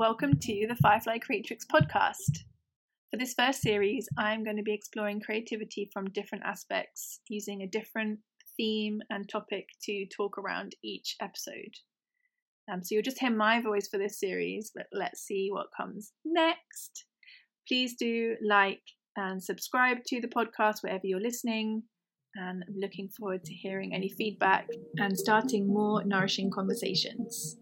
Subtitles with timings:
[0.00, 2.44] Welcome to the Firefly Creatrix podcast.
[3.10, 7.66] For this first series, I'm going to be exploring creativity from different aspects using a
[7.66, 8.20] different
[8.56, 11.74] theme and topic to talk around each episode.
[12.72, 16.12] Um, so you'll just hear my voice for this series, but let's see what comes
[16.24, 17.04] next.
[17.68, 18.80] Please do like
[19.18, 21.82] and subscribe to the podcast wherever you're listening.
[22.36, 27.58] And I'm looking forward to hearing any feedback and starting more nourishing conversations.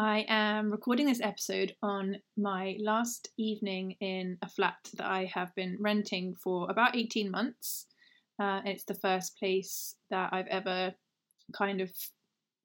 [0.00, 5.54] I am recording this episode on my last evening in a flat that I have
[5.54, 7.84] been renting for about 18 months.
[8.40, 10.94] Uh, it's the first place that I've ever
[11.52, 11.90] kind of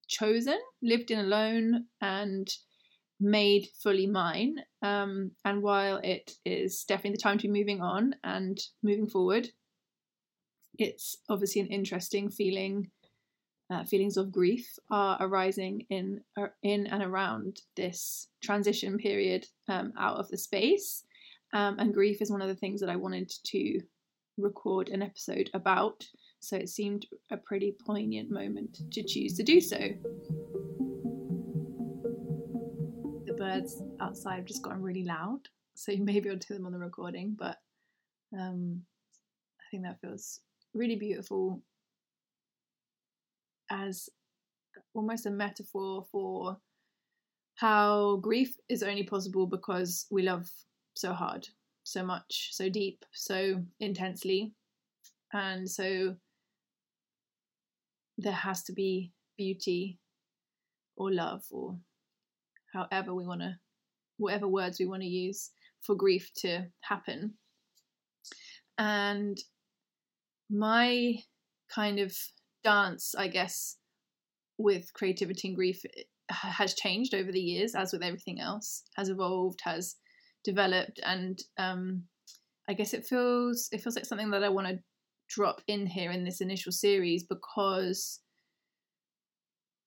[0.08, 2.48] chosen, lived in alone, and
[3.20, 4.56] made fully mine.
[4.82, 9.50] Um, and while it is definitely the time to be moving on and moving forward,
[10.80, 12.92] it's obviously an interesting feeling.
[13.72, 19.92] Uh, feelings of grief are arising in uh, in and around this transition period um,
[19.98, 21.04] out of the space,
[21.54, 23.82] um, and grief is one of the things that I wanted to
[24.38, 26.06] record an episode about.
[26.42, 29.80] So it seemed a pretty poignant moment to choose to do so.
[33.26, 35.40] The birds outside have just gotten really loud,
[35.74, 37.58] so you may be able to hear them on the recording, but
[38.38, 38.84] um,
[39.60, 40.42] I think that feels
[40.76, 41.64] really beautiful
[43.70, 44.10] as
[44.94, 46.58] almost a metaphor for
[47.56, 50.50] how grief is only possible because we love
[50.94, 51.48] so hard,
[51.84, 54.54] so much, so deep, so intensely.
[55.34, 56.16] And so
[58.18, 60.00] there has to be beauty
[60.98, 61.78] or love or
[62.74, 63.56] however we want to,
[64.18, 67.34] whatever words we want to use for grief to happen.
[68.78, 69.38] And
[70.50, 71.16] my
[71.74, 72.16] kind of
[72.66, 73.78] dance, I guess,
[74.58, 75.82] with creativity and grief
[76.30, 79.96] has changed over the years, as with everything else, has evolved, has
[80.44, 82.04] developed, and um,
[82.68, 84.80] I guess it feels it feels like something that I want to
[85.30, 88.20] drop in here in this initial series because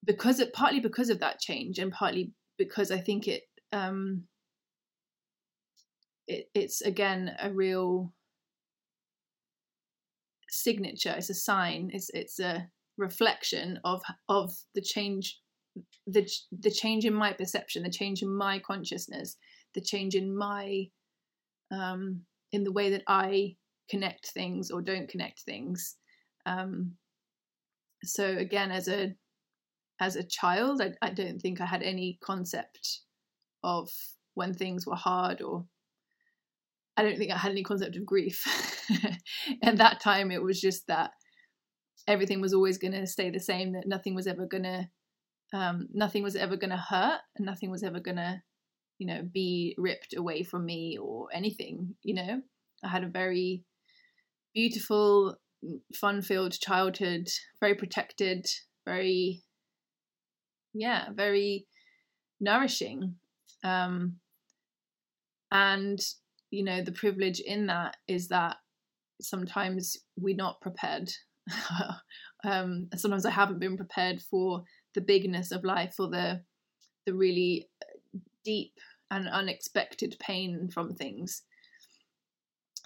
[0.05, 3.43] because it partly because of that change and partly because I think it
[3.73, 4.25] um,
[6.27, 8.13] it it's again a real
[10.49, 11.15] signature.
[11.17, 11.91] It's a sign.
[11.93, 15.41] It's it's a reflection of of the change
[16.07, 16.29] the
[16.61, 19.37] the change in my perception, the change in my consciousness,
[19.75, 20.87] the change in my
[21.71, 22.23] um,
[22.53, 23.57] in the way that I
[23.91, 25.97] connect things or don't connect things.
[26.47, 26.95] Um,
[28.05, 29.15] so again, as a
[30.01, 33.01] as a child, I, I don't think I had any concept
[33.65, 33.91] of
[34.35, 35.65] when things were hard or
[36.99, 38.45] I don't think I had any concept of grief.
[39.63, 41.13] At that time, it was just that
[42.09, 44.89] everything was always going to stay the same, that nothing was ever going to,
[45.53, 48.43] um, nothing was ever going to hurt, and nothing was ever going to,
[48.99, 51.95] you know, be ripped away from me or anything.
[52.03, 52.43] You know,
[52.85, 53.63] I had a very
[54.53, 55.37] beautiful,
[55.95, 57.29] fun-filled childhood,
[57.61, 58.45] very protected,
[58.85, 59.45] very
[60.75, 61.69] yeah, very
[62.41, 63.15] nourishing.
[63.63, 64.17] Um,
[65.53, 66.01] and
[66.51, 68.57] you know, the privilege in that is that
[69.21, 71.11] sometimes we're not prepared.
[72.45, 74.65] um, sometimes I haven't been prepared for
[74.95, 76.43] the bigness of life, or the
[77.07, 78.73] the really uh, deep
[79.11, 81.43] and unexpected pain from things.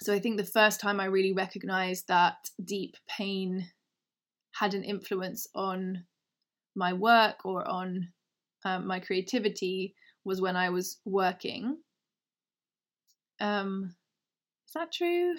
[0.00, 3.70] So I think the first time I really recognized that deep pain
[4.52, 6.04] had an influence on
[6.74, 8.08] my work or on
[8.64, 9.94] um, my creativity
[10.24, 11.78] was when I was working.
[13.42, 13.94] Um,
[14.66, 15.34] is that true?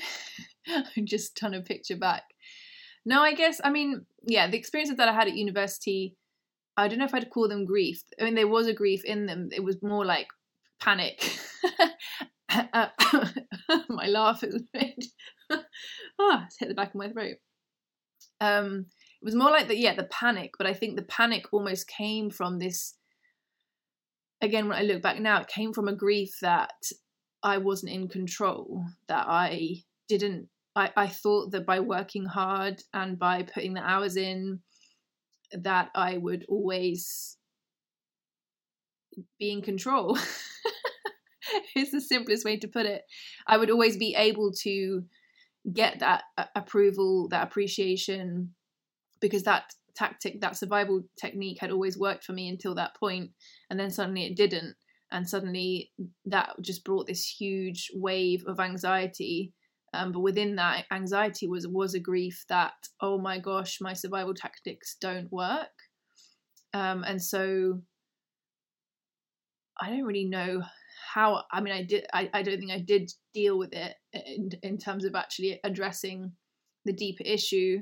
[0.97, 2.23] I'm just trying to picture back.
[3.05, 6.15] No, I guess I mean, yeah, the experiences that I had at university,
[6.77, 8.03] I don't know if I'd call them grief.
[8.19, 9.49] I mean, there was a grief in them.
[9.51, 10.27] It was more like
[10.79, 11.39] panic.
[13.89, 15.05] my laugh is made.
[16.19, 17.37] ah, it's hit the back of my throat.
[18.39, 18.87] Um,
[19.23, 22.29] it was more like the yeah the panic but i think the panic almost came
[22.29, 22.95] from this
[24.41, 26.73] again when i look back now it came from a grief that
[27.43, 29.75] i wasn't in control that i
[30.07, 34.59] didn't i, I thought that by working hard and by putting the hours in
[35.51, 37.37] that i would always
[39.39, 40.17] be in control.
[41.75, 43.03] It's the simplest way to put it.
[43.45, 45.03] I would always be able to
[45.71, 46.23] get that
[46.55, 48.53] approval that appreciation
[49.19, 53.31] because that tactic, that survival technique had always worked for me until that point,
[53.69, 54.75] and then suddenly it didn't,
[55.13, 55.91] and suddenly
[56.25, 59.53] that just brought this huge wave of anxiety.
[59.93, 64.33] Um, but within that anxiety was was a grief that oh my gosh, my survival
[64.33, 65.69] tactics don't work,
[66.73, 67.81] um, and so
[69.79, 70.63] I don't really know
[71.13, 71.43] how.
[71.51, 72.07] I mean, I did.
[72.11, 76.31] I, I don't think I did deal with it in, in terms of actually addressing
[76.85, 77.81] the deeper issue.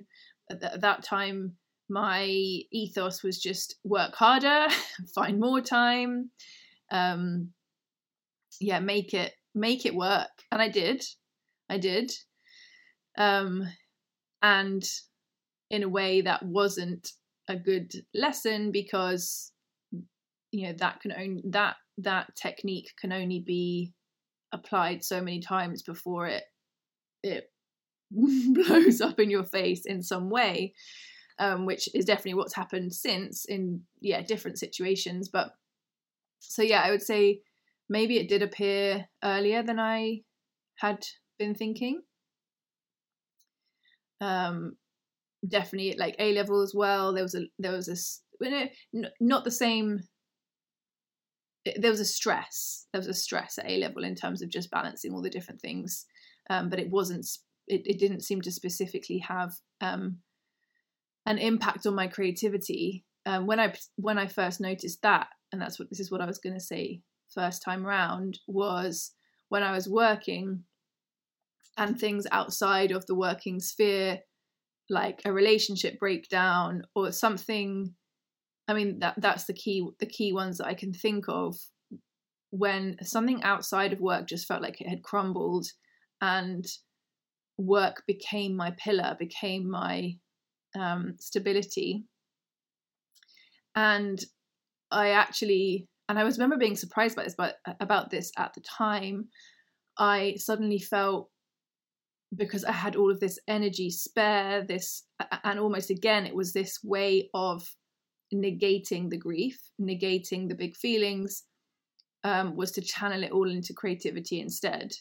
[0.49, 1.53] At, at that time,
[1.89, 4.67] my ethos was just work harder,
[5.15, 6.31] find more time,
[6.91, 7.51] um,
[8.59, 11.03] yeah, make it make it work, and I did.
[11.69, 12.11] I did.
[13.17, 13.63] Um,
[14.41, 14.83] and
[15.69, 17.11] in a way that wasn't
[17.47, 19.51] a good lesson because
[20.51, 23.93] you know that can only that that technique can only be
[24.53, 26.43] applied so many times before it
[27.23, 27.45] it
[28.11, 30.73] blows up in your face in some way
[31.39, 35.51] um, which is definitely what's happened since in yeah different situations but
[36.41, 37.39] so yeah i would say
[37.89, 40.19] maybe it did appear earlier than i
[40.75, 41.05] had
[41.38, 42.01] been thinking
[44.19, 44.75] um
[45.47, 47.13] definitely like A level as well.
[47.13, 47.88] There was a there was
[48.41, 48.69] a
[49.19, 50.01] not the same.
[51.77, 52.88] There was a stress.
[52.91, 55.61] There was a stress at A level in terms of just balancing all the different
[55.61, 56.05] things,
[56.49, 57.27] um, but it wasn't.
[57.67, 60.17] It, it didn't seem to specifically have um,
[61.25, 63.05] an impact on my creativity.
[63.25, 66.25] Um, when I when I first noticed that, and that's what this is what I
[66.25, 67.01] was going to say
[67.33, 69.12] first time round was
[69.50, 70.63] when I was working
[71.77, 74.19] and things outside of the working sphere
[74.89, 77.94] like a relationship breakdown or something
[78.68, 81.56] i mean that that's the key the key ones that i can think of.
[82.50, 85.68] When something outside of work just felt like it had crumbled
[86.19, 86.65] and
[87.57, 90.18] work became my pillar became my
[90.77, 92.03] um, stability.
[93.74, 94.19] And
[94.91, 98.61] i actually and i was remember being surprised by this but about this at the
[98.61, 99.27] time
[99.97, 101.29] i suddenly felt
[102.35, 105.03] because I had all of this energy spare, this,
[105.43, 107.63] and almost again, it was this way of
[108.33, 111.43] negating the grief, negating the big feelings,
[112.23, 114.93] um, was to channel it all into creativity instead.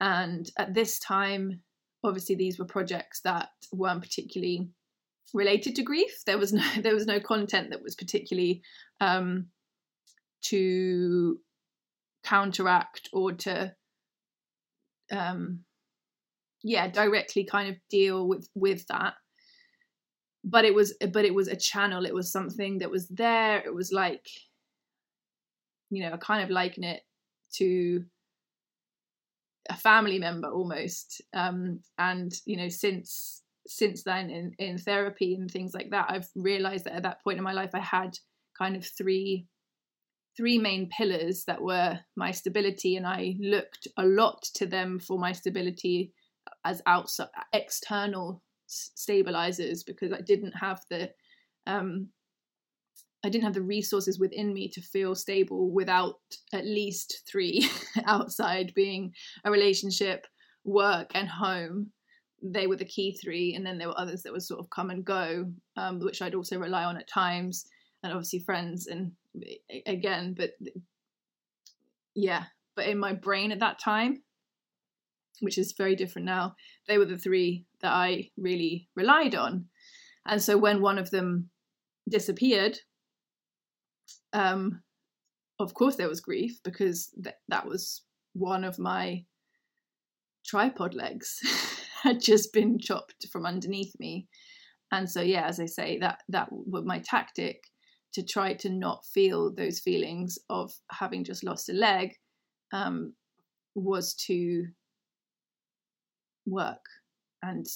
[0.00, 1.62] And at this time,
[2.04, 4.68] obviously, these were projects that weren't particularly
[5.34, 6.24] related to grief.
[6.26, 8.62] There was no there was no content that was particularly
[9.00, 9.46] um,
[10.42, 11.38] to
[12.24, 13.72] counteract or to
[15.10, 15.60] um,
[16.62, 19.14] yeah directly kind of deal with with that.
[20.42, 22.06] But it was but it was a channel.
[22.06, 23.58] It was something that was there.
[23.58, 24.26] It was like
[25.92, 27.02] you know i kind of liken it
[27.54, 28.04] to
[29.68, 31.20] a family member almost.
[31.34, 36.28] Um and you know since since then in in therapy and things like that i've
[36.34, 38.10] realized that at that point in my life i had
[38.58, 39.46] kind of three
[40.36, 45.18] three main pillars that were my stability and i looked a lot to them for
[45.18, 46.12] my stability
[46.64, 51.10] as outside external stabilizers because I didn't have the
[51.66, 52.08] um,
[53.24, 56.20] I didn't have the resources within me to feel stable without
[56.54, 57.68] at least three
[58.06, 59.12] outside being
[59.44, 60.26] a relationship,
[60.64, 61.92] work, and home.
[62.42, 64.90] They were the key three, and then there were others that would sort of come
[64.90, 67.66] and go, um, which I'd also rely on at times,
[68.02, 68.86] and obviously friends.
[68.86, 69.12] And
[69.86, 70.52] again, but
[72.14, 72.44] yeah,
[72.76, 74.22] but in my brain at that time,
[75.40, 76.54] which is very different now,
[76.86, 79.66] they were the three that I really relied on.
[80.26, 81.50] And so when one of them
[82.08, 82.78] disappeared,
[84.32, 84.82] um,
[85.58, 89.24] of course there was grief because th- that was one of my
[90.44, 91.40] tripod legs
[92.02, 94.26] had just been chopped from underneath me.
[94.92, 97.62] And so yeah, as I say, that that was my tactic
[98.14, 102.10] to try to not feel those feelings of having just lost a leg
[102.72, 103.14] um,
[103.74, 104.66] was to
[106.46, 106.84] work
[107.42, 107.66] and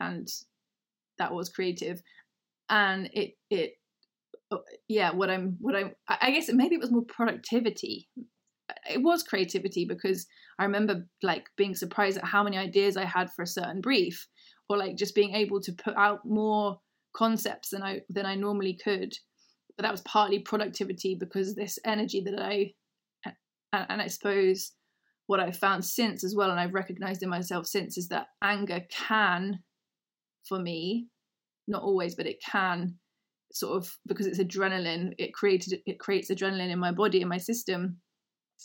[0.00, 0.28] and
[1.18, 2.00] that was creative
[2.70, 3.72] and it it
[4.52, 8.08] uh, yeah what i'm what i'm i guess maybe it was more productivity
[8.90, 10.26] it was creativity because
[10.58, 14.26] i remember like being surprised at how many ideas i had for a certain brief
[14.68, 16.78] or like just being able to put out more
[17.14, 19.12] concepts than i than i normally could
[19.76, 22.72] but that was partly productivity because this energy that i
[23.72, 24.72] and i suppose
[25.26, 28.80] what I've found since as well, and I've recognized in myself since, is that anger
[28.90, 29.60] can,
[30.46, 31.08] for me,
[31.66, 32.96] not always, but it can
[33.52, 37.38] sort of because it's adrenaline, it created it creates adrenaline in my body in my
[37.38, 37.98] system.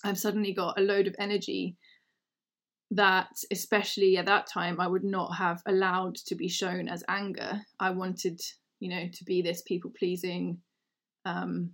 [0.03, 1.75] I've suddenly got a load of energy
[2.91, 7.61] that, especially at that time, I would not have allowed to be shown as anger.
[7.79, 8.39] I wanted,
[8.79, 10.59] you know, to be this people pleasing
[11.25, 11.71] um,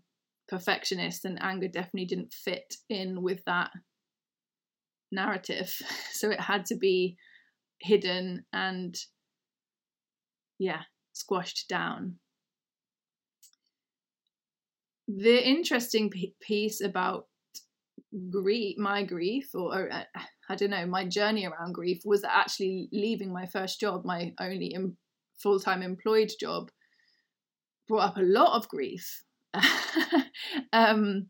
[0.47, 3.71] perfectionist, and anger definitely didn't fit in with that
[5.11, 5.73] narrative.
[6.11, 7.17] So it had to be
[7.81, 8.95] hidden and,
[10.57, 12.15] yeah, squashed down.
[15.09, 16.09] The interesting
[16.41, 17.27] piece about
[18.29, 20.03] grief, my grief, or, or uh,
[20.49, 24.73] I don't know, my journey around grief was actually leaving my first job, my only
[24.73, 24.97] em-
[25.37, 26.69] full time employed job,
[27.87, 29.23] brought up a lot of grief.
[30.73, 31.27] um,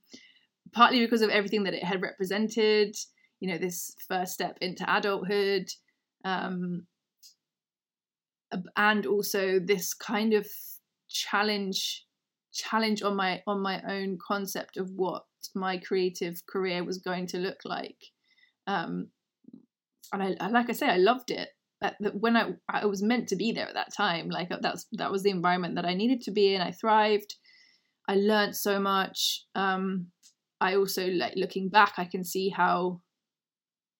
[0.74, 2.96] partly because of everything that it had represented,
[3.39, 5.68] you know, this first step into adulthood,
[6.24, 6.86] um,
[8.75, 10.48] and also this kind of
[11.10, 12.06] challenge
[12.54, 15.24] challenge on my on my own concept of what
[15.55, 17.97] my creative career was going to look like.
[18.67, 19.09] Um
[20.13, 21.49] and I like I say I loved it.
[22.13, 25.23] When I I was meant to be there at that time like that's that was
[25.23, 26.61] the environment that I needed to be in.
[26.61, 27.35] I thrived.
[28.07, 29.43] I learned so much.
[29.55, 30.07] Um
[30.61, 33.01] I also like looking back I can see how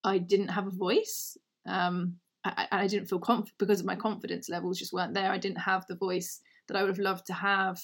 [0.03, 1.37] I didn't have a voice.
[1.67, 5.31] Um I, I didn't feel confident because of my confidence levels just weren't there.
[5.31, 7.79] I didn't have the voice that I would have loved to have.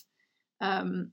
[0.62, 1.12] Um,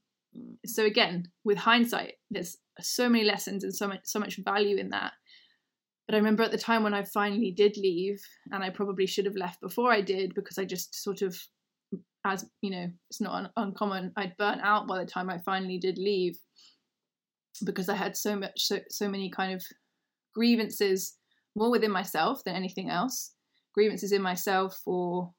[0.66, 4.90] so again, with hindsight, there's so many lessons and so much so much value in
[4.90, 5.12] that.
[6.06, 8.20] But I remember at the time when I finally did leave,
[8.50, 11.38] and I probably should have left before I did because I just sort of,
[12.24, 14.12] as you know, it's not un- uncommon.
[14.16, 16.38] I'd burnt out by the time I finally did leave
[17.64, 19.62] because I had so much, so so many kind of
[20.34, 21.16] grievances,
[21.56, 23.34] more within myself than anything else.
[23.74, 25.32] Grievances in myself for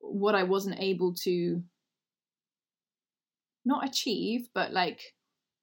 [0.00, 1.62] what I wasn't able to
[3.64, 5.00] not achieve, but like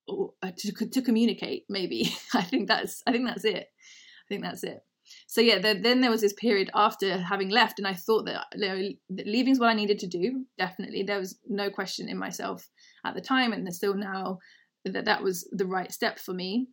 [0.09, 1.65] uh, to to communicate.
[1.69, 3.67] Maybe I think that's I think that's it.
[3.67, 4.83] I think that's it.
[5.27, 8.45] So yeah, then, then there was this period after having left, and I thought that,
[8.53, 10.45] you know, that leaving is what I needed to do.
[10.57, 12.69] Definitely, there was no question in myself
[13.03, 14.39] at the time, and there's still now
[14.85, 16.67] that that was the right step for me.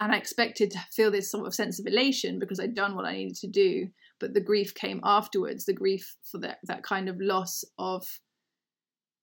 [0.00, 3.04] And I expected to feel this sort of sense of elation because I'd done what
[3.04, 3.88] I needed to do.
[4.18, 5.64] But the grief came afterwards.
[5.64, 8.04] The grief for that that kind of loss of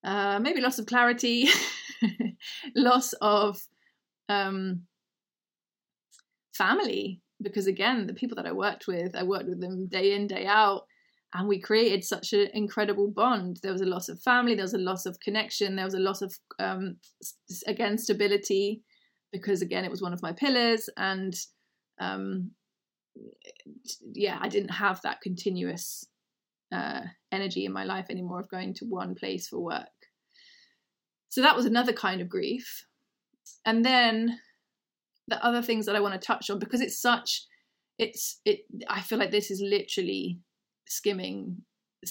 [0.03, 1.49] uh, maybe loss of clarity,
[2.75, 3.59] loss of
[4.27, 4.83] um,
[6.53, 7.21] family.
[7.41, 10.45] Because again, the people that I worked with, I worked with them day in, day
[10.45, 10.83] out,
[11.33, 13.59] and we created such an incredible bond.
[13.61, 15.99] There was a loss of family, there was a loss of connection, there was a
[15.99, 16.97] loss of, um,
[17.67, 18.81] again, stability,
[19.31, 20.89] because again, it was one of my pillars.
[20.97, 21.33] And
[21.99, 22.51] um,
[24.13, 26.05] yeah, I didn't have that continuous
[26.71, 29.87] uh, energy in my life anymore of going to one place for work.
[31.29, 32.85] So that was another kind of grief.
[33.65, 34.39] And then
[35.27, 37.45] the other things that I want to touch on because it's such
[37.97, 40.39] it's it I feel like this is literally
[40.87, 41.57] skimming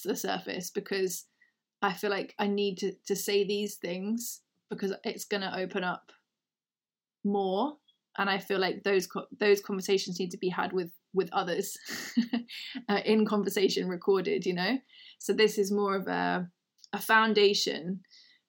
[0.04, 1.24] the surface because
[1.82, 5.82] I feel like I need to to say these things because it's going to open
[5.82, 6.12] up
[7.24, 7.74] more
[8.16, 11.76] and I feel like those those conversations need to be had with with others
[12.88, 14.78] uh, in conversation recorded you know?
[15.18, 16.48] So this is more of a
[16.94, 18.00] a foundation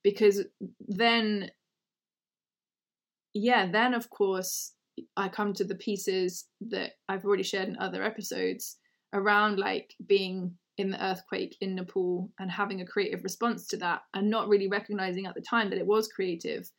[0.01, 0.45] because
[0.87, 1.51] then
[3.33, 4.71] yeah then of course
[5.17, 8.77] i come to the pieces that i've already shared in other episodes
[9.13, 14.01] around like being in the earthquake in nepal and having a creative response to that
[14.13, 16.71] and not really recognizing at the time that it was creative.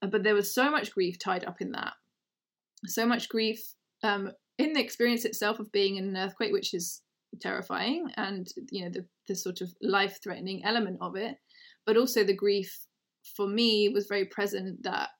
[0.00, 1.92] Uh, but there was so much grief tied up in that.
[2.86, 3.60] So much grief
[4.04, 7.02] um, in the experience itself of being in an earthquake, which is
[7.40, 11.36] terrifying, and you know the the sort of life threatening element of it,
[11.86, 12.86] but also the grief
[13.36, 15.10] for me was very present that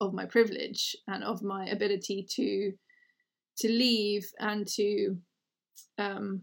[0.00, 2.72] of my privilege and of my ability to
[3.58, 5.16] to leave and to
[5.98, 6.42] um,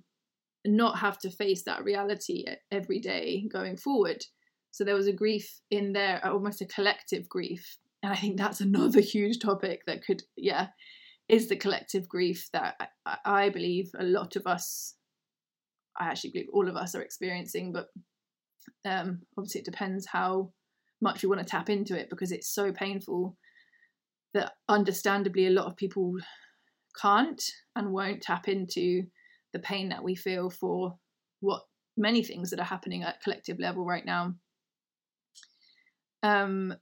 [0.66, 4.24] not have to face that reality every day going forward.
[4.72, 7.78] So there was a grief in there, almost a collective grief.
[8.04, 10.68] And I think that's another huge topic that could, yeah,
[11.30, 14.96] is the collective grief that I, I believe a lot of us,
[15.98, 17.88] I actually believe all of us are experiencing, but
[18.84, 20.52] um, obviously it depends how
[21.02, 23.38] much we want to tap into it because it's so painful
[24.34, 26.16] that understandably a lot of people
[27.00, 27.42] can't
[27.76, 29.04] and won't tap into
[29.54, 30.98] the pain that we feel for
[31.40, 31.62] what
[31.96, 34.34] many things that are happening at collective level right now.
[36.22, 36.76] Um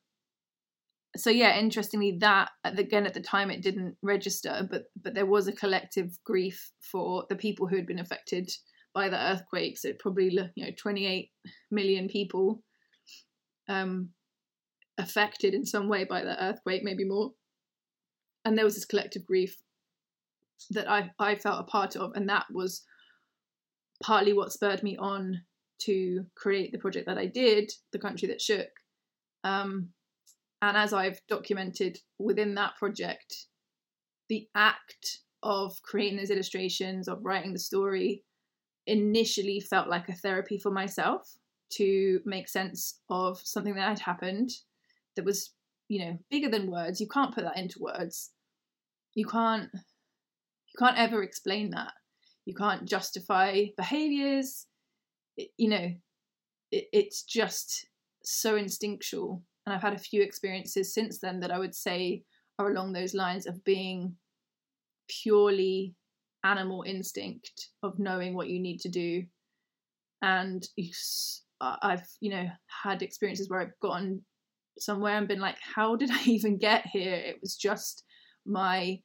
[1.17, 5.47] so yeah interestingly that again at the time it didn't register but but there was
[5.47, 8.50] a collective grief for the people who had been affected
[8.97, 9.77] by the earthquake.
[9.77, 11.29] So probably you know 28
[11.69, 12.63] million people
[13.69, 14.09] um
[14.97, 17.33] affected in some way by the earthquake maybe more.
[18.43, 19.55] And there was this collective grief
[20.71, 22.83] that i i felt a part of and that was
[24.01, 25.41] partly what spurred me on
[25.79, 28.71] to create the project that i did the country that shook.
[29.43, 29.89] Um
[30.61, 33.47] and as I've documented within that project,
[34.29, 38.23] the act of creating those illustrations, of writing the story,
[38.87, 41.37] initially felt like a therapy for myself
[41.69, 44.49] to make sense of something that had happened
[45.15, 45.53] that was
[45.89, 46.99] you know bigger than words.
[46.99, 48.31] You can't put that into words.
[49.13, 51.93] You can't you can't ever explain that.
[52.45, 54.65] You can't justify behaviors.
[55.35, 55.91] It, you know
[56.71, 57.87] it, it's just
[58.23, 62.24] so instinctual and i've had a few experiences since then that i would say
[62.57, 64.15] are along those lines of being
[65.07, 65.93] purely
[66.43, 69.24] animal instinct of knowing what you need to do.
[70.21, 70.67] And
[71.59, 74.24] i've you know had experiences where i've gotten
[74.77, 77.15] somewhere and been like how did i even get here?
[77.15, 78.03] It was just
[78.45, 79.00] my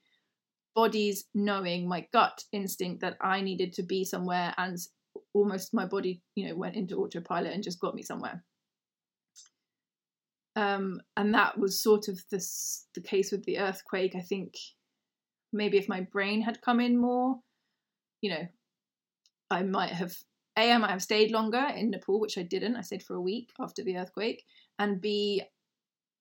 [0.74, 4.78] body's knowing my gut instinct that i needed to be somewhere and
[5.34, 8.42] almost my body you know went into autopilot and just got me somewhere
[10.56, 14.14] um, and that was sort of the case with the earthquake.
[14.14, 14.54] I think
[15.52, 17.38] maybe if my brain had come in more
[18.20, 18.46] you know
[19.50, 20.14] i might have
[20.58, 22.76] a i might have stayed longer in nepal which i didn't.
[22.76, 24.44] I stayed for a week after the earthquake.
[24.78, 25.42] And b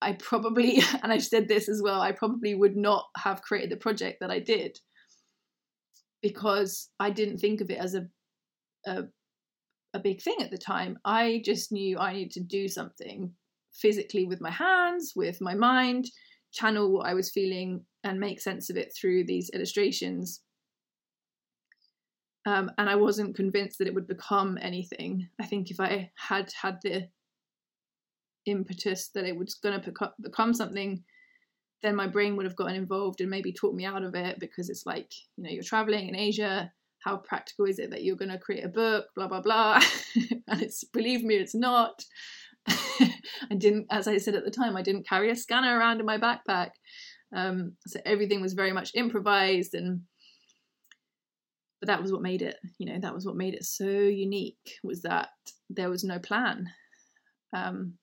[0.02, 3.78] i probably and i've said this as well i probably would not have created the
[3.78, 4.80] project that i did
[6.22, 8.08] because i didn't think of it as a
[8.88, 9.04] a,
[9.94, 10.98] a big thing at the time.
[11.06, 13.32] I just knew i needed to do something
[13.74, 16.10] physically with my hands, with my mind,
[16.52, 20.42] channel what I was feeling and make sense of it through these illustrations.
[22.46, 25.28] Um, and I wasn't convinced that it would become anything.
[25.40, 27.08] I think if I had had the
[28.46, 31.04] impetus that it was going to become something,
[31.84, 34.70] then my brain would have gotten involved and maybe talked me out of it because
[34.70, 36.72] it's like, you know, you're traveling in Asia.
[37.00, 39.06] How practical is it that you're going to create a book?
[39.16, 39.82] Blah, blah, blah.
[40.48, 42.04] and it's, believe me, it's not.
[42.70, 46.06] I didn't, as I said at the time, I didn't carry a scanner around in
[46.06, 46.70] my backpack.
[47.36, 50.02] Um, so everything was very much improvised and
[51.82, 54.78] but that was what made it you know that was what made it so unique
[54.84, 55.30] was that
[55.70, 56.70] there was no plan
[57.54, 57.94] um,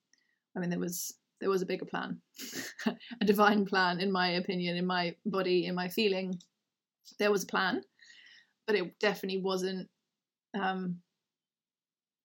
[0.56, 2.20] i mean there was there was a bigger plan
[2.87, 6.35] a divine plan in my opinion in my body in my feeling
[7.18, 7.80] there was a plan
[8.66, 9.88] but it definitely wasn't
[10.59, 10.98] um,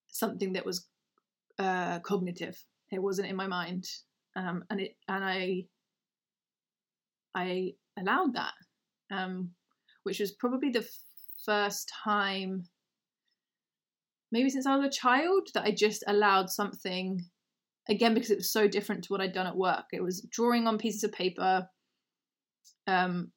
[0.09, 0.87] something that was
[1.59, 2.63] uh, cognitive.
[2.91, 3.85] It wasn't in my mind,
[4.35, 5.63] um, and it and I
[7.35, 8.53] I allowed that,
[9.11, 9.51] um,
[10.03, 10.87] which was probably the
[11.45, 12.65] first time,
[14.31, 17.25] maybe since I was a child, that I just allowed something.
[17.89, 19.85] Again, because it was so different to what I'd done at work.
[19.91, 21.67] It was drawing on pieces of paper
[22.87, 23.33] um,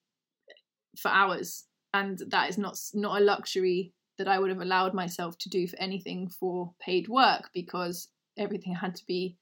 [0.96, 5.37] for hours, and that is not not a luxury that I would have allowed myself
[5.38, 9.37] to do for anything for paid work because everything had to be.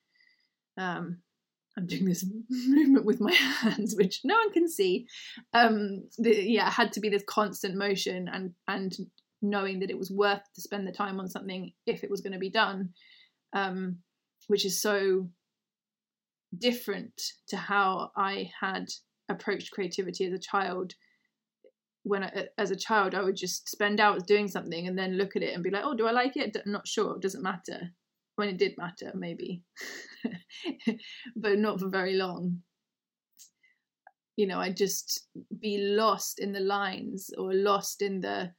[0.76, 1.18] Um,
[1.76, 3.32] I'm doing this movement with my
[3.62, 5.06] hands, which no one can see.
[5.52, 8.96] Um, the, yeah, had to be this constant motion and and
[9.42, 12.32] knowing that it was worth to spend the time on something if it was going
[12.32, 12.90] to be done,
[13.52, 13.98] um,
[14.48, 15.28] which is so
[16.58, 18.88] different to how I had
[19.28, 20.94] approached creativity as a child
[22.04, 25.36] when I, as a child I would just spend hours doing something and then look
[25.36, 26.56] at it and be like, oh, do I like it?
[26.66, 27.16] Not sure.
[27.16, 27.90] It doesn't matter.
[28.36, 29.62] When it did matter, maybe,
[31.36, 32.62] but not for very long.
[34.36, 35.28] You know, I'd just
[35.60, 38.52] be lost in the lines or lost in the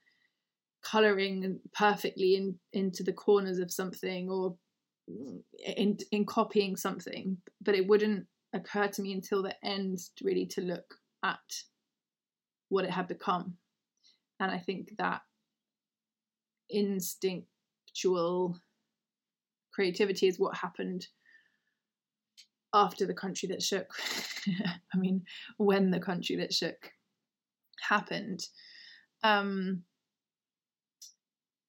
[0.82, 4.56] coloring perfectly in into the corners of something or
[5.78, 10.62] in in copying something, but it wouldn't occur to me until the end really to
[10.62, 11.42] look at
[12.70, 13.58] what it had become.
[14.40, 15.22] And I think that
[16.70, 18.58] instinctual
[19.74, 21.08] creativity is what happened
[22.74, 23.88] after the country that shook.
[24.94, 25.24] I mean,
[25.58, 26.92] when the country that shook
[27.88, 28.42] happened.
[29.24, 29.84] Um,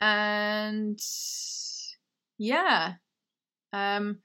[0.00, 1.00] and
[2.38, 2.94] yeah,
[3.72, 4.18] um,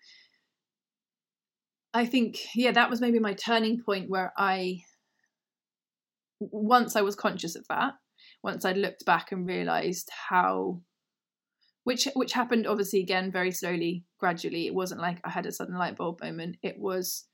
[1.93, 4.83] I think, yeah, that was maybe my turning point where I
[6.51, 7.93] once I was conscious of that,
[8.43, 10.81] once I'd looked back and realized how
[11.83, 14.67] which which happened obviously again very slowly gradually.
[14.67, 16.57] It wasn't like i had a sudden light bulb moment.
[16.61, 17.25] It was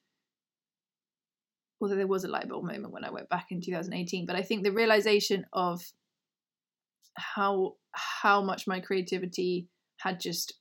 [1.82, 4.42] although there was a light bulb moment when i went back in 2018 but i
[4.42, 5.80] think the realization of
[7.16, 9.68] how how much my creativity
[9.98, 10.56] had just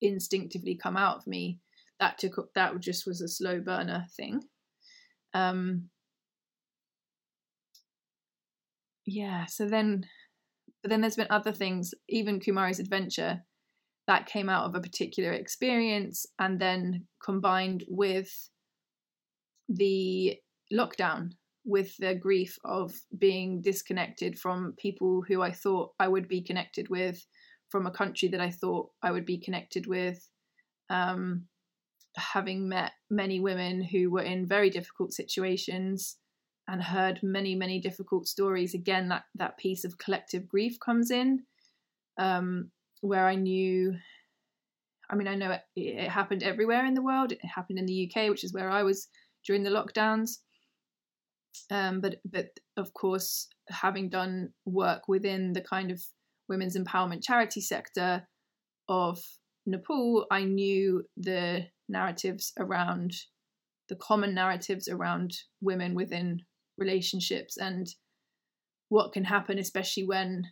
[0.00, 1.60] instinctively come out of me
[2.02, 4.40] that took that just was a slow burner thing.
[5.34, 5.88] Um
[9.06, 10.04] yeah so then
[10.82, 13.42] but then there's been other things even kumari's adventure
[14.06, 18.50] that came out of a particular experience and then combined with
[19.68, 20.36] the
[20.72, 21.30] lockdown
[21.64, 26.88] with the grief of being disconnected from people who I thought I would be connected
[26.88, 27.24] with,
[27.70, 30.28] from a country that I thought I would be connected with,
[30.90, 31.44] um,
[32.16, 36.16] having met many women who were in very difficult situations
[36.72, 38.74] and heard many many difficult stories.
[38.74, 41.44] Again that that piece of collective grief comes in
[42.18, 42.70] um,
[43.02, 43.94] where i knew
[45.10, 47.32] i mean i know it, it happened everywhere in the world.
[47.32, 49.08] It happened in the uk which is where i was
[49.46, 50.38] during the lockdowns.
[51.70, 56.00] Um, but but of course having done work within the kind of
[56.48, 58.26] women's empowerment charity sector
[58.88, 59.20] of
[59.66, 63.12] nepal i knew the narratives around
[63.88, 66.40] the common narratives around women within
[66.78, 67.88] relationships and
[68.88, 70.44] what can happen, especially when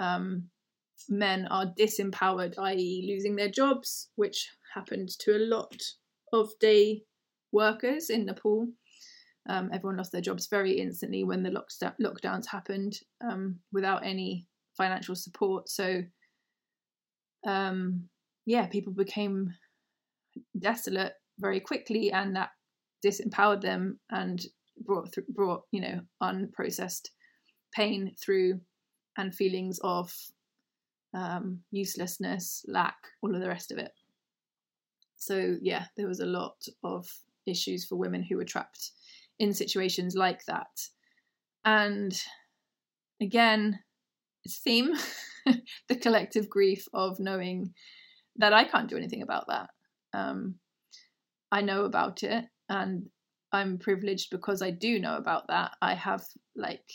[0.00, 0.50] um,
[1.08, 5.80] men are disempowered, i.e., losing their jobs, which happened to a lot
[6.32, 7.02] of day
[7.52, 8.68] workers in Nepal.
[9.48, 11.62] Um, everyone lost their jobs very instantly when the
[12.02, 15.68] lockdowns happened um, without any financial support.
[15.68, 16.02] So,
[17.46, 18.08] um,
[18.44, 19.54] yeah, people became
[20.58, 22.50] desolate very quickly, and that
[23.04, 24.44] disempowered them and
[24.84, 27.08] brought th- brought you know unprocessed
[27.74, 28.60] pain through
[29.18, 30.12] and feelings of
[31.14, 33.92] um, uselessness, lack, all of the rest of it.
[35.16, 37.06] So yeah, there was a lot of
[37.46, 38.92] issues for women who were trapped
[39.38, 40.88] in situations like that,
[41.64, 42.18] and
[43.20, 43.78] again,
[44.44, 44.92] it's theme
[45.88, 47.72] the collective grief of knowing
[48.36, 49.70] that I can't do anything about that.
[50.12, 50.56] Um,
[51.50, 53.08] I know about it, and
[53.56, 55.72] I'm privileged because I do know about that.
[55.82, 56.90] I have like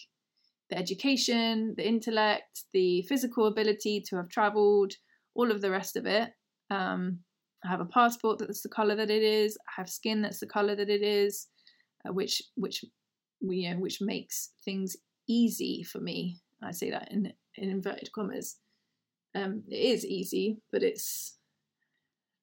[0.70, 4.94] the education, the intellect, the physical ability to have traveled,
[5.36, 6.32] all of the rest of it.
[6.70, 7.20] Um,
[7.64, 9.58] I have a passport that's the color that it is.
[9.68, 11.48] I have skin that's the color that it is,
[12.08, 12.84] uh, which which
[13.42, 14.96] you know which makes things
[15.28, 16.38] easy for me.
[16.64, 18.58] I say that in, in inverted commas.
[19.36, 21.38] Um, it is easy, but it's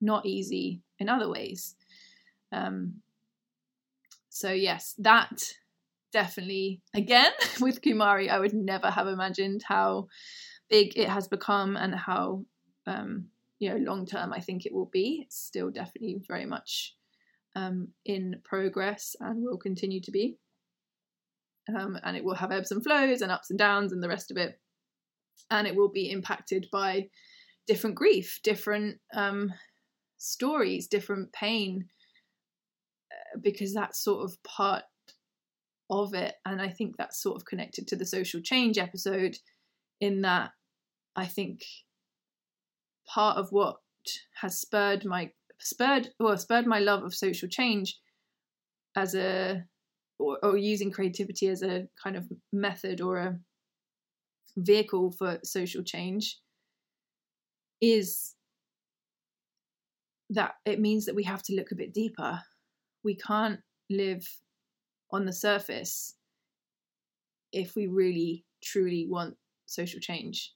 [0.01, 1.75] not easy in other ways.
[2.53, 3.03] Um,
[4.39, 5.43] so yes, that
[6.13, 10.07] definitely again with Kumari, I would never have imagined how
[10.71, 12.45] big it has become and how
[12.87, 13.27] um,
[13.59, 15.23] you know long term I think it will be.
[15.25, 16.95] It's still definitely very much
[17.57, 20.37] um, in progress and will continue to be.
[21.77, 24.31] Um, and it will have ebbs and flows and ups and downs and the rest
[24.31, 24.61] of it.
[25.51, 27.09] And it will be impacted by
[27.67, 29.53] different grief, different um,
[30.17, 31.89] stories, different pain,
[33.43, 34.85] because that's sort of part
[35.91, 36.35] of it.
[36.45, 39.37] And I think that's sort of connected to the social change episode,
[40.01, 40.51] in that
[41.17, 41.63] I think
[43.07, 43.77] part of what
[44.41, 47.99] has spurred my spurred or spurred my love of social change
[48.97, 49.65] as a
[50.19, 53.39] or, or using creativity as a kind of method or a
[54.57, 56.39] vehicle for social change
[57.81, 58.35] is
[60.31, 62.41] that it means that we have to look a bit deeper
[63.09, 64.29] we can't live
[65.13, 66.17] on the surface
[67.55, 70.53] if we really truly want social change.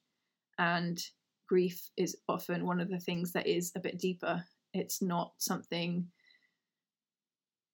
[0.59, 1.03] And
[1.49, 4.45] grief is often one of the things that is a bit deeper.
[4.75, 6.07] It's not something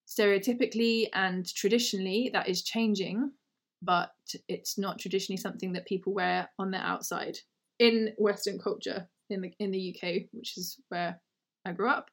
[0.06, 3.32] stereotypically and traditionally that is changing
[3.82, 4.12] but
[4.48, 7.36] it's not traditionally something that people wear on their outside.
[7.80, 11.20] In western culture in the in the UK which is where
[11.66, 12.10] I grew up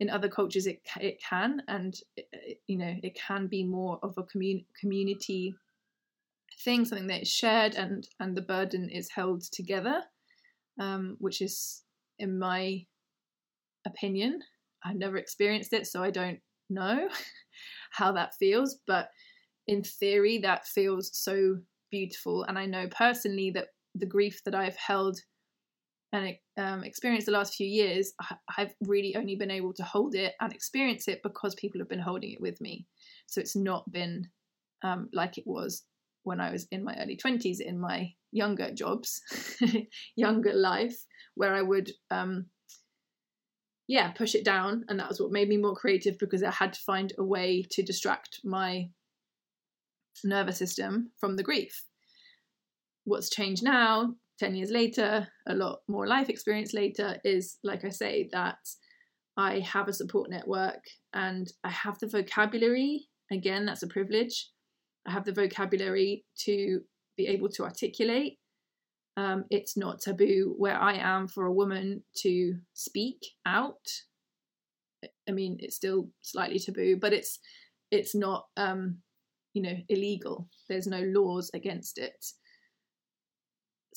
[0.00, 4.16] in other cultures it it can and it, you know it can be more of
[4.16, 5.54] a commun- community
[6.64, 10.02] thing something that is shared and and the burden is held together
[10.80, 11.82] um, which is
[12.18, 12.84] in my
[13.86, 14.40] opinion
[14.84, 17.08] i've never experienced it so i don't know
[17.92, 19.10] how that feels but
[19.68, 21.58] in theory that feels so
[21.90, 25.18] beautiful and i know personally that the grief that i've held
[26.12, 28.12] and um, the last few years,
[28.58, 32.00] I've really only been able to hold it and experience it because people have been
[32.00, 32.86] holding it with me.
[33.26, 34.28] So it's not been
[34.82, 35.84] um, like it was
[36.24, 39.20] when I was in my early 20s in my younger jobs,
[40.16, 40.96] younger life,
[41.34, 42.46] where I would, um,
[43.86, 44.84] yeah, push it down.
[44.88, 47.64] And that was what made me more creative because I had to find a way
[47.70, 48.90] to distract my
[50.24, 51.84] nervous system from the grief.
[53.04, 57.90] What's changed now 10 years later, a lot more life experience later, is like I
[57.90, 58.56] say, that
[59.36, 60.80] I have a support network
[61.12, 63.08] and I have the vocabulary.
[63.30, 64.48] Again, that's a privilege.
[65.06, 66.80] I have the vocabulary to
[67.18, 68.38] be able to articulate.
[69.18, 73.86] Um, it's not taboo where I am for a woman to speak out.
[75.28, 77.40] I mean, it's still slightly taboo, but it's
[77.90, 78.98] it's not um,
[79.52, 80.48] you know illegal.
[80.68, 82.24] There's no laws against it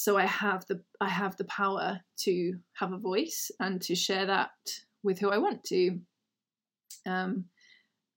[0.04, 4.26] so I have the I have the power to have a voice and to share
[4.26, 4.50] that
[5.02, 5.98] with who I want to.
[7.06, 7.46] Um,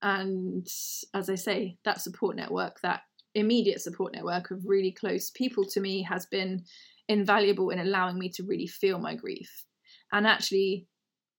[0.01, 0.67] and
[1.13, 3.03] as I say, that support network, that
[3.35, 6.65] immediate support network of really close people to me has been
[7.07, 9.63] invaluable in allowing me to really feel my grief.
[10.11, 10.87] And actually,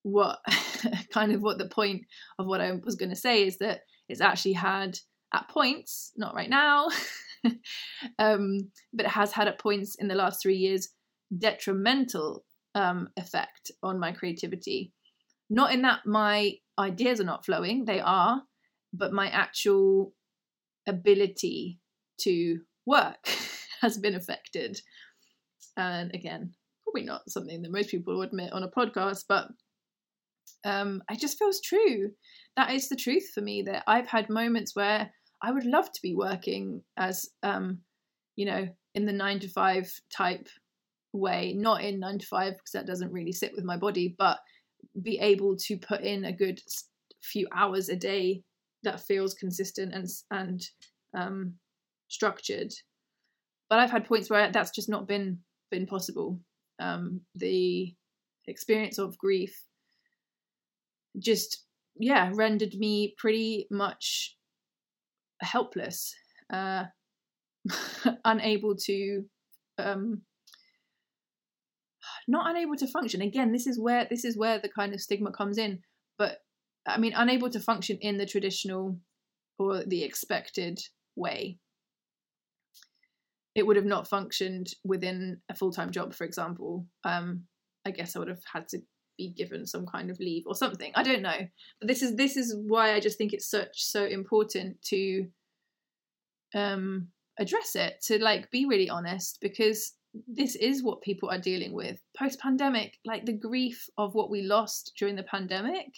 [0.02, 0.38] what
[1.12, 2.06] kind of what the point
[2.38, 4.98] of what I was going to say is that it's actually had
[5.34, 6.88] at points, not right now,
[8.18, 8.58] um,
[8.92, 10.88] but has had at points in the last three years
[11.36, 14.92] detrimental um, effect on my creativity.
[15.50, 18.42] Not in that my ideas are not flowing, they are,
[18.92, 20.12] but my actual
[20.86, 21.78] ability
[22.20, 23.28] to work
[23.80, 24.80] has been affected.
[25.76, 26.52] And again,
[26.84, 29.48] probably not something that most people would admit on a podcast, but
[30.64, 32.10] um, it just feels true.
[32.56, 33.62] That is the truth for me.
[33.62, 35.10] That I've had moments where
[35.42, 37.78] I would love to be working as, um,
[38.36, 40.48] you know, in the nine to five type
[41.12, 44.38] way, not in nine to five because that doesn't really sit with my body, but
[45.02, 46.60] be able to put in a good
[47.22, 48.42] few hours a day
[48.82, 50.68] that feels consistent and and
[51.14, 51.54] um,
[52.08, 52.72] structured.
[53.68, 55.38] But I've had points where that's just not been
[55.70, 56.40] been possible.
[56.80, 57.94] Um, the
[58.46, 59.64] experience of grief
[61.18, 61.64] just
[61.98, 64.37] yeah rendered me pretty much
[65.40, 66.14] helpless,
[66.52, 66.84] uh,
[68.24, 69.24] unable to
[69.78, 70.22] um,
[72.26, 73.22] not unable to function.
[73.22, 75.80] Again, this is where this is where the kind of stigma comes in.
[76.18, 76.38] But
[76.86, 78.98] I mean, unable to function in the traditional
[79.58, 80.80] or the expected
[81.16, 81.58] way.
[83.54, 86.86] It would have not functioned within a full time job, for example.
[87.04, 87.44] Um,
[87.86, 88.80] I guess I would have had to
[89.18, 90.92] be given some kind of leave or something.
[90.94, 91.38] I don't know.
[91.80, 95.26] But this is this is why I just think it's such so important to
[96.54, 99.92] um address it, to like be really honest, because
[100.26, 104.42] this is what people are dealing with post pandemic, like the grief of what we
[104.42, 105.88] lost during the pandemic,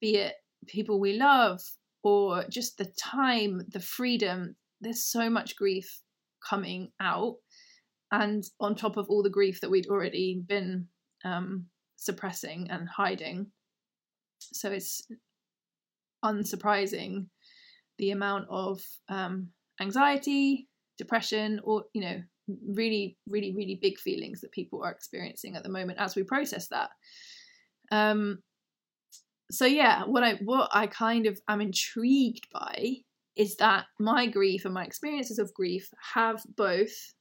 [0.00, 0.34] be it
[0.66, 1.60] people we love
[2.02, 4.54] or just the time, the freedom.
[4.80, 6.00] There's so much grief
[6.48, 7.36] coming out.
[8.12, 10.86] And on top of all the grief that we'd already been
[11.24, 11.66] um,
[12.04, 13.46] suppressing and hiding.
[14.38, 15.02] So it's
[16.24, 17.26] unsurprising
[17.98, 19.48] the amount of um,
[19.80, 22.22] anxiety, depression, or, you know,
[22.68, 26.68] really, really, really big feelings that people are experiencing at the moment as we process
[26.68, 26.90] that.
[27.90, 28.42] Um,
[29.50, 32.96] so yeah, what I what I kind of am intrigued by
[33.36, 37.14] is that my grief and my experiences of grief have both,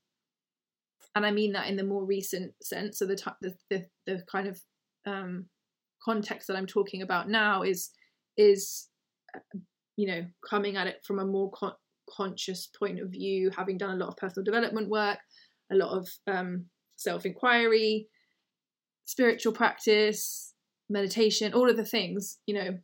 [1.15, 2.97] and I mean that in the more recent sense.
[2.97, 4.59] So the the the, the kind of
[5.05, 5.45] um,
[6.03, 7.91] context that I'm talking about now is
[8.37, 8.89] is
[9.35, 9.39] uh,
[9.95, 11.73] you know coming at it from a more con-
[12.09, 15.19] conscious point of view, having done a lot of personal development work,
[15.71, 18.07] a lot of um, self inquiry,
[19.05, 20.53] spiritual practice,
[20.89, 22.77] meditation, all of the things, you know,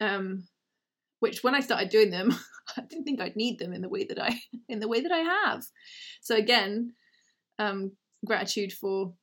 [0.00, 0.46] um,
[1.20, 2.34] which when I started doing them,
[2.76, 5.12] I didn't think I'd need them in the way that I in the way that
[5.12, 5.64] I have.
[6.20, 6.94] So again,
[7.58, 7.92] um,
[8.24, 9.14] gratitude for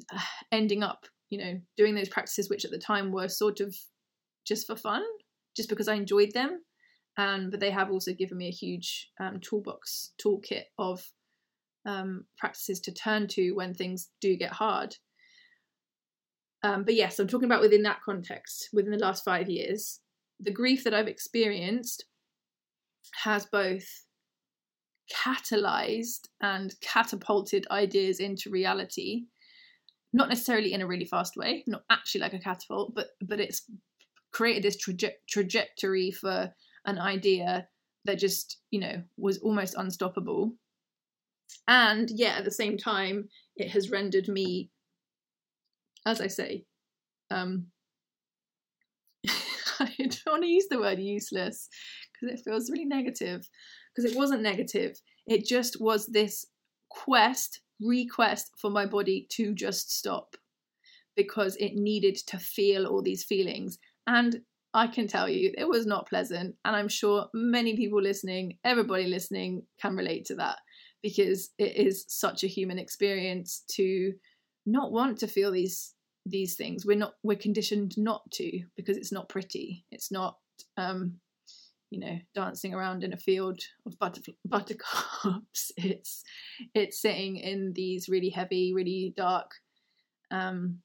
[0.52, 3.76] ending up, you know, doing those practices which at the time were sort of
[4.46, 5.02] just for fun,
[5.56, 6.60] just because I enjoyed them
[7.16, 11.04] um, but they have also given me a huge um, toolbox toolkit of
[11.84, 14.96] um, practices to turn to when things do get hard.
[16.62, 20.00] Um, but yes, I'm talking about within that context, within the last five years,
[20.40, 22.04] the grief that I've experienced
[23.24, 23.84] has both
[25.12, 29.24] catalyzed and catapulted ideas into reality
[30.12, 33.62] not necessarily in a really fast way not actually like a catapult but but it's
[34.32, 36.52] created this traje- trajectory for
[36.86, 37.68] an idea
[38.04, 40.52] that just, you know, was almost unstoppable.
[41.68, 44.70] And yet at the same time, it has rendered me,
[46.06, 46.64] as I say,
[47.30, 47.66] um,
[49.78, 51.68] I don't want to use the word useless
[52.12, 53.48] because it feels really negative.
[53.94, 56.46] Because it wasn't negative, it just was this
[56.88, 60.36] quest, request for my body to just stop
[61.16, 63.78] because it needed to feel all these feelings.
[64.06, 64.40] And
[64.74, 66.56] I can tell you it was not pleasant.
[66.64, 70.58] And I'm sure many people listening, everybody listening, can relate to that
[71.02, 74.12] because it is such a human experience to
[74.64, 79.10] not want to feel these these things we're not we're conditioned not to because it's
[79.10, 80.36] not pretty it's not
[80.76, 81.14] um
[81.92, 85.72] you know dancing around in a field of butter, buttercups.
[85.76, 86.24] It's
[86.74, 89.50] it's sitting in these really heavy really dark
[90.30, 90.78] um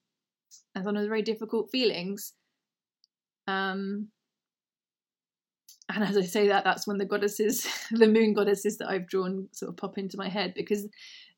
[0.75, 2.33] and the very difficult feelings
[3.47, 4.09] um,
[5.89, 9.47] and as I say that, that's when the goddesses, the moon goddesses that I've drawn,
[9.53, 10.87] sort of pop into my head because,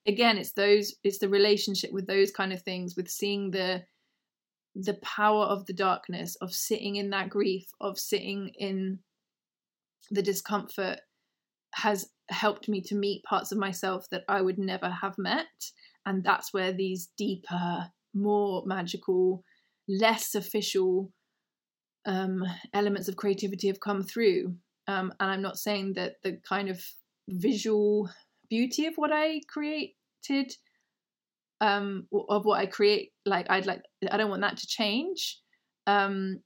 [0.08, 3.84] again, it's those, it's the relationship with those kind of things, with seeing the
[4.76, 9.00] the power of the darkness of sitting in that grief of sitting in
[10.12, 11.00] the discomfort
[11.76, 15.72] has helped me to meet parts of myself that I would never have met.
[16.06, 19.44] And that's where these deeper more magical
[19.88, 21.12] less official
[22.06, 24.56] um, elements of creativity have come through.
[24.88, 26.82] Um, and I'm not saying that the kind of
[27.28, 28.10] visual
[28.50, 30.56] beauty of what I created
[31.62, 35.40] um of what I create like I'd like I don't want that to change.
[35.88, 36.40] Um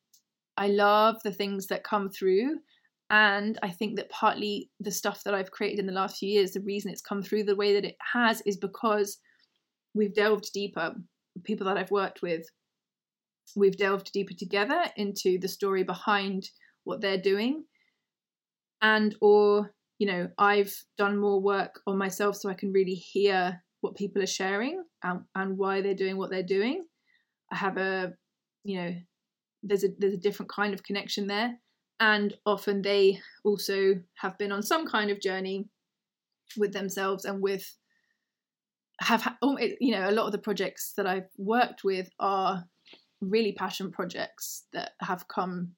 [0.58, 2.60] I love the things that come through
[3.14, 6.52] and I think that partly the stuff that I've created in the last few years
[6.52, 9.20] the reason it's come through the way that it has is because
[9.94, 10.96] we've delved deeper.
[11.44, 12.44] People that I've worked with
[13.56, 16.50] we've delved deeper together into the story behind
[16.86, 17.66] what they're doing.
[18.82, 23.64] And or you know i've done more work on myself so i can really hear
[23.82, 26.84] what people are sharing and, and why they're doing what they're doing.
[27.52, 28.14] I have a
[28.64, 28.96] you know
[29.62, 31.60] there's a there's a different kind of connection there
[32.00, 35.68] and often they also have been on some kind of journey
[36.58, 37.78] with themselves and with
[39.00, 42.64] have oh, you know a lot of the projects that i've worked with are
[43.22, 45.74] really passion projects that have come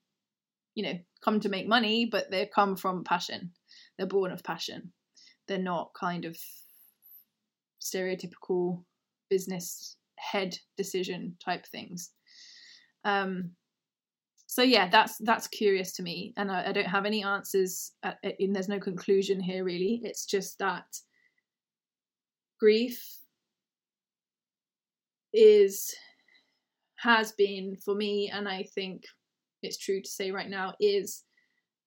[0.75, 3.51] you know come to make money but they come from passion.
[3.97, 4.93] They're born of passion.
[5.47, 6.38] They're not kind of
[7.82, 8.84] stereotypical
[9.30, 12.12] business head decision type things.
[13.04, 13.51] Um
[14.56, 18.13] so yeah that's that's curious to me and i, I don't have any answers uh,
[18.24, 20.00] uh, at, and there's no conclusion here really.
[20.02, 20.86] It's just that
[22.58, 23.20] grief
[25.34, 25.94] is
[26.96, 29.04] has been for me and i think
[29.62, 31.24] it's true to say right now is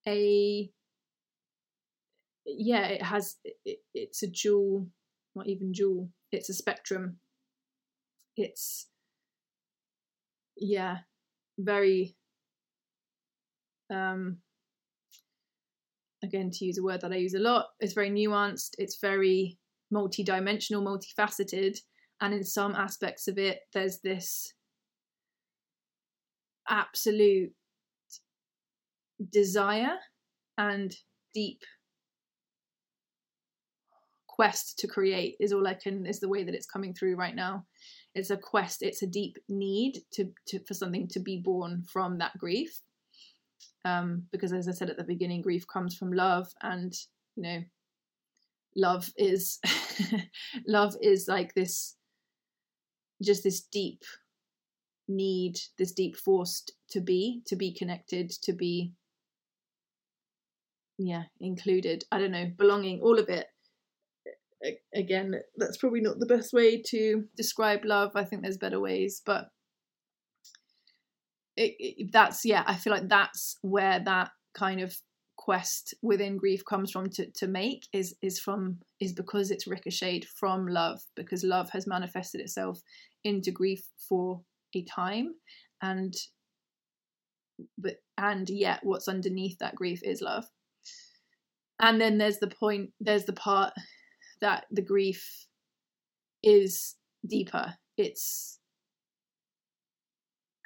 [0.07, 0.71] a
[2.45, 4.87] yeah it has it, it's a dual
[5.35, 7.19] not even dual it's a spectrum.
[8.37, 8.89] It's
[10.57, 10.99] yeah
[11.59, 12.18] very
[13.91, 14.39] um
[16.23, 19.57] again to use a word that i use a lot it's very nuanced it's very
[19.91, 21.79] multi-dimensional multifaceted
[22.21, 24.53] and in some aspects of it there's this
[26.69, 27.53] absolute
[29.33, 29.97] desire
[30.59, 30.97] and
[31.35, 31.63] deep
[34.39, 37.35] quest to create is all I can is the way that it's coming through right
[37.35, 37.65] now.
[38.15, 42.19] It's a quest, it's a deep need to, to for something to be born from
[42.19, 42.71] that grief.
[43.85, 46.93] Um, because as I said at the beginning, grief comes from love and
[47.37, 47.63] you know
[48.77, 49.59] love is
[50.67, 51.97] love is like this
[53.23, 54.03] just this deep
[55.09, 58.93] need, this deep force to be, to be connected, to be
[60.99, 62.05] yeah, included.
[62.11, 63.47] I don't know, belonging, all of it
[64.95, 68.13] again, that's probably not the best way to describe love.
[68.15, 69.51] I think there's better ways, but
[71.59, 72.65] it, that's yeah.
[72.67, 74.97] I feel like that's where that kind of
[75.37, 80.27] quest within grief comes from to, to make is is from is because it's ricocheted
[80.29, 82.81] from love because love has manifested itself
[83.25, 84.41] into grief for
[84.75, 85.35] a time
[85.81, 86.15] and
[87.79, 90.45] but and yet what's underneath that grief is love
[91.81, 93.73] and then there's the point there's the part
[94.41, 95.47] that the grief
[96.43, 97.75] is deeper.
[97.97, 98.58] It's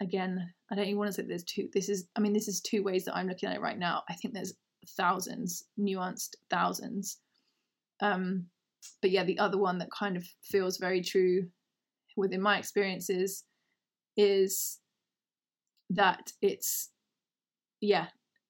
[0.03, 1.69] again, I don't even want to say there's two.
[1.73, 4.03] This is, I mean, this is two ways that I'm looking at it right now.
[4.09, 4.55] I think there's
[4.97, 7.19] thousands, nuanced thousands.
[8.01, 8.47] Um,
[9.01, 11.47] but yeah, the other one that kind of feels very true
[12.17, 13.45] within my experiences
[14.17, 14.81] is
[15.91, 16.91] that it's,
[17.81, 18.07] yeah,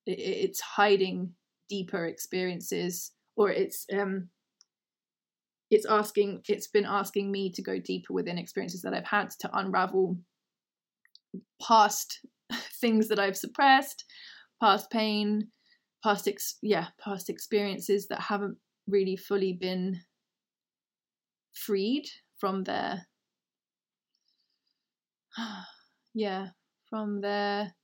[0.07, 1.35] it, it's hiding
[1.69, 4.29] deeper experiences or it's um
[5.71, 9.51] it's asking it's been asking me to go deeper within experiences that I've had to
[9.55, 10.19] unravel
[11.61, 12.21] past
[12.81, 14.05] things that I've suppressed,
[14.61, 15.49] past pain,
[16.03, 18.57] past ex- yeah, past experiences that haven't
[18.89, 20.01] really fully been
[21.55, 22.07] freed
[22.39, 23.07] from their
[26.15, 26.49] yeah,
[26.91, 27.75] from their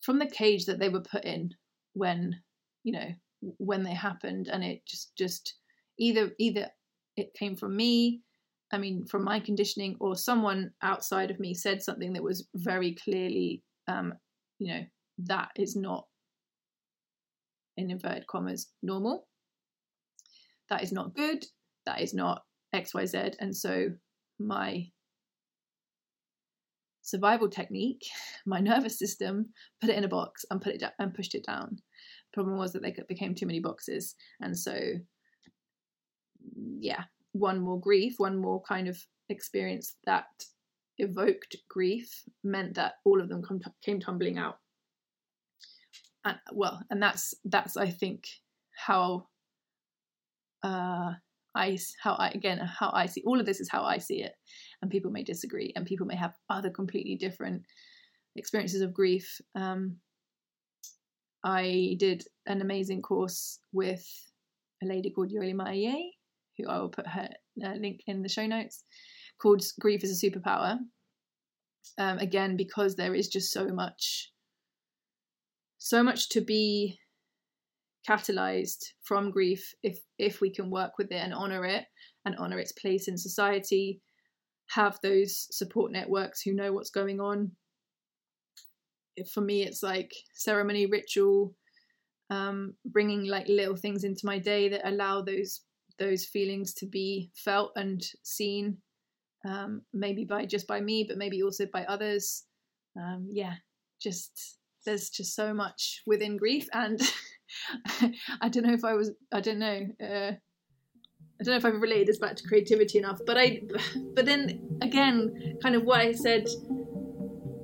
[0.00, 1.50] from the cage that they were put in
[1.94, 2.34] when
[2.82, 3.08] you know
[3.58, 4.48] when they happened.
[4.48, 5.54] And it just just
[5.98, 6.68] either either
[7.16, 8.22] it came from me
[8.72, 12.94] i mean from my conditioning or someone outside of me said something that was very
[12.94, 14.12] clearly um
[14.58, 14.80] you know
[15.18, 16.06] that is not
[17.76, 19.26] in inverted commas normal.
[20.70, 21.44] That is not good.
[21.86, 22.42] That is not
[22.74, 23.86] xyz and so
[24.40, 24.84] my
[27.02, 28.02] survival technique
[28.46, 29.46] my nervous system
[29.80, 31.76] put it in a box and put it down and pushed it down.
[32.32, 34.16] Problem was that they became too many boxes.
[34.40, 34.76] And so
[36.80, 37.04] yeah
[37.34, 38.96] one more grief, one more kind of
[39.28, 40.26] experience that
[40.98, 44.58] evoked grief meant that all of them t- came tumbling out.
[46.24, 48.28] And well, and that's that's I think
[48.76, 49.26] how
[50.62, 51.12] uh
[51.54, 54.32] I how I again how I see all of this is how I see it,
[54.80, 57.62] and people may disagree, and people may have other completely different
[58.36, 59.40] experiences of grief.
[59.56, 59.96] Um,
[61.44, 64.06] I did an amazing course with
[64.82, 66.10] a lady called Yoli Maya Yeh,
[66.58, 67.28] who I will put her
[67.64, 68.84] uh, link in the show notes,
[69.40, 70.78] called Grief is a Superpower.
[71.98, 74.30] Um, again, because there is just so much,
[75.78, 76.98] so much to be
[78.08, 81.84] catalyzed from grief if if we can work with it and honor it
[82.24, 84.00] and honor its place in society
[84.70, 87.50] have those support networks who know what's going on
[89.32, 91.54] for me it's like ceremony ritual
[92.30, 95.60] um, bringing like little things into my day that allow those
[95.98, 98.78] those feelings to be felt and seen
[99.46, 102.44] um, maybe by just by me but maybe also by others
[102.98, 103.54] um, yeah
[104.00, 107.00] just there's just so much within grief and
[108.40, 110.32] i don't know if i was i don't know uh,
[111.40, 113.62] I don't know if I've related this back to creativity enough, but I,
[114.14, 116.46] but then again, kind of what I said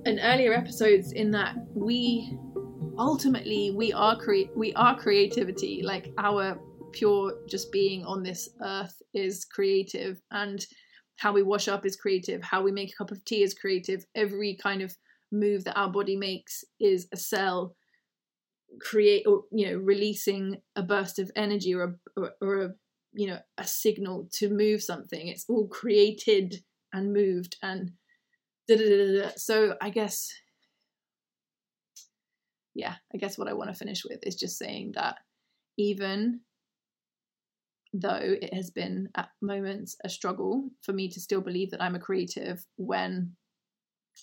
[0.04, 2.36] in earlier episodes, in that we
[2.98, 5.82] ultimately we are cre- we are creativity.
[5.84, 6.58] Like our
[6.92, 10.64] pure just being on this earth is creative, and
[11.16, 12.42] how we wash up is creative.
[12.42, 14.04] How we make a cup of tea is creative.
[14.14, 14.96] Every kind of
[15.32, 17.76] move that our body makes is a cell
[18.80, 22.70] create or you know releasing a burst of energy or a, or, or a
[23.12, 26.62] you know a signal to move something it's all created
[26.92, 27.92] and moved and
[28.68, 30.32] da, da, da, so i guess
[32.74, 35.16] yeah i guess what i want to finish with is just saying that
[35.76, 36.40] even
[37.92, 41.94] though it has been at moments a struggle for me to still believe that i'm
[41.94, 43.32] a creative when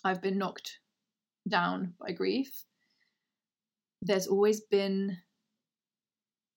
[0.05, 0.79] i've been knocked
[1.49, 2.65] down by grief
[4.01, 5.17] there's always been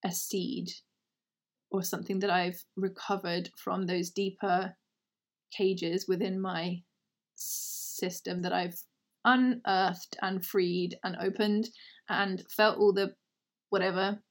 [0.04, 0.68] a seed
[1.70, 4.74] or something that I've recovered from those deeper
[5.56, 6.82] cages within my
[7.36, 8.76] system that I've
[9.24, 11.68] unearthed and freed and opened
[12.08, 13.14] and felt all the
[13.70, 14.22] whatever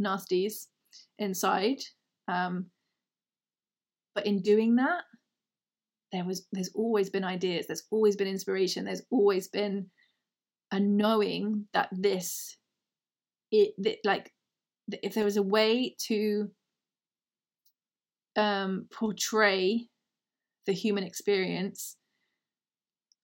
[0.00, 0.66] nasties
[1.18, 1.78] inside.
[2.28, 2.66] Um,
[4.14, 5.02] but in doing that,
[6.12, 9.90] there was there's always been ideas, there's always been inspiration, there's always been
[10.72, 12.56] a knowing that this
[13.52, 14.32] it that like
[15.02, 16.50] if there was a way to
[18.36, 19.88] um, portray
[20.66, 21.96] the human experience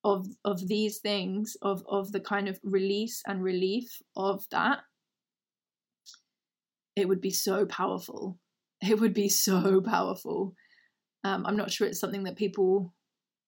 [0.03, 4.79] of of these things of of the kind of release and relief of that
[6.95, 8.37] it would be so powerful
[8.87, 10.53] it would be so powerful
[11.23, 12.93] um, i'm not sure it's something that people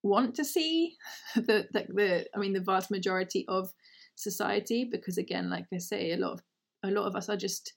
[0.04, 0.96] want to see
[1.36, 3.70] the, the the i mean the vast majority of
[4.16, 6.42] society because again like i say a lot of
[6.84, 7.74] a lot of us are just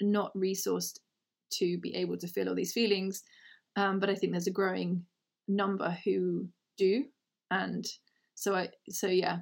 [0.00, 0.98] not resourced
[1.58, 3.22] to be able to feel all these feelings.
[3.76, 5.04] Um, but I think there's a growing
[5.48, 7.04] number who do,
[7.50, 7.84] and
[8.34, 9.38] so I so yeah.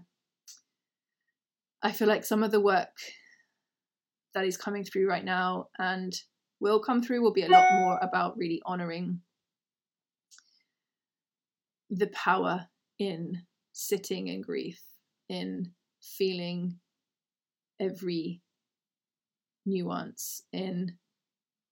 [1.82, 2.96] I feel like some of the work
[4.34, 6.12] that is coming through right now and
[6.62, 9.20] will come through will be a lot more about really honoring
[11.90, 13.42] the power in
[13.72, 14.80] sitting in grief,
[15.28, 16.78] in feeling
[17.80, 18.40] every
[19.66, 20.96] nuance, in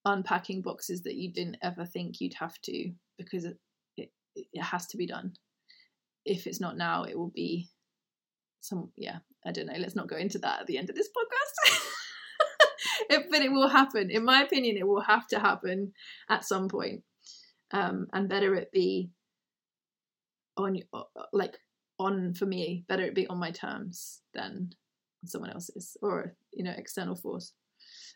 [0.05, 3.59] unpacking boxes that you didn't ever think you'd have to because it,
[3.97, 5.33] it, it has to be done.
[6.25, 7.71] If it's not now, it will be
[8.61, 9.79] some, yeah, I don't know.
[9.79, 11.87] Let's not go into that at the end of this podcast.
[13.09, 14.11] it, but it will happen.
[14.11, 15.93] In my opinion, it will have to happen
[16.29, 17.03] at some point.
[17.73, 19.11] Um, and better it be
[20.57, 20.79] on,
[21.33, 21.57] like,
[21.99, 24.71] on for me, better it be on my terms than
[25.25, 27.53] someone else's or, you know, external force.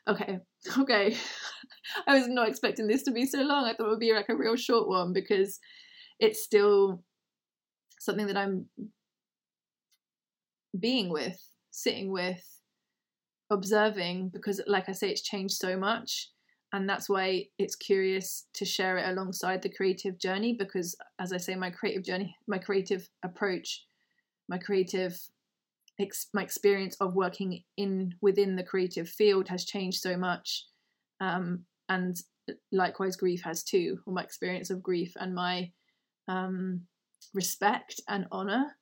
[0.08, 0.38] Okay,
[0.78, 1.16] okay.
[2.06, 3.64] I was not expecting this to be so long.
[3.64, 5.60] I thought it would be like a real short one because
[6.18, 7.02] it's still
[8.00, 8.66] something that I'm
[10.78, 12.42] being with, sitting with,
[13.50, 16.30] observing because like I say it's changed so much.
[16.72, 21.36] And that's why it's curious to share it alongside the creative journey because as I
[21.36, 23.84] say my creative journey, my creative approach,
[24.48, 25.16] my creative
[26.00, 30.64] ex- my experience of working in within the creative field has changed so much.
[31.20, 32.20] Um, and
[32.72, 35.70] likewise grief has too or my experience of grief and my
[36.28, 36.80] um,
[37.34, 38.76] respect and honor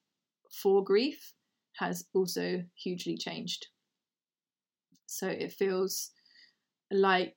[0.51, 1.35] for grief
[1.77, 3.67] has also hugely changed
[5.13, 6.11] so it feels
[6.91, 7.37] like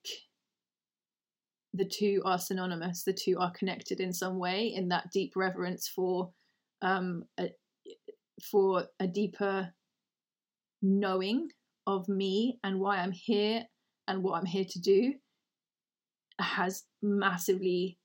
[1.73, 5.87] the two are synonymous the two are connected in some way in that deep reverence
[5.87, 6.31] for
[6.81, 7.49] um a,
[8.41, 9.73] for a deeper
[10.81, 11.49] knowing
[11.87, 13.63] of me and why I'm here
[14.07, 15.13] and what I'm here to do
[16.39, 17.97] has massively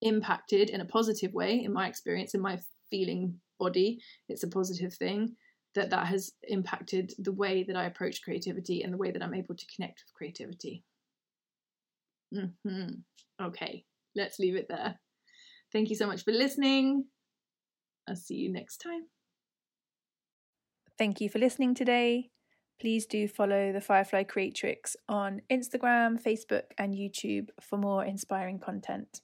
[0.00, 2.58] impacted in a positive way in my experience in my
[2.90, 4.00] feeling body.
[4.28, 5.36] It's a positive thing
[5.74, 9.34] that that has impacted the way that I approach creativity and the way that I'm
[9.34, 10.84] able to connect with creativity.
[12.34, 13.44] Mm-hmm.
[13.44, 14.98] Okay, let's leave it there.
[15.72, 17.06] Thank you so much for listening.
[18.08, 19.06] I'll see you next time.
[20.98, 22.30] Thank you for listening today.
[22.80, 29.20] Please do follow the Firefly Creatrix on Instagram, Facebook, and YouTube for more inspiring content.